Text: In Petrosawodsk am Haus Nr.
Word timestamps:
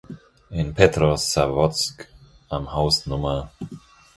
In 0.49 0.73
Petrosawodsk 0.73 2.07
am 2.49 2.73
Haus 2.73 3.05
Nr. 3.05 3.51